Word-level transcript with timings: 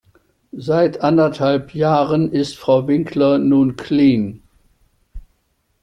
Seit 0.57 1.01
anderthalb 1.01 1.75
Jahren 1.75 2.31
ist 2.31 2.57
Frau 2.57 2.87
Winkler 2.87 3.37
nun 3.37 3.75
clean. 3.75 4.41